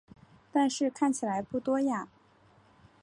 [0.51, 2.07] 但是看起来不多呀